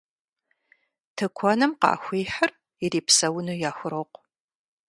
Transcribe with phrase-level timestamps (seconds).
[1.15, 2.51] Тыкуэным къахуихьыр
[2.83, 4.21] ирипсэуну яхурокъу.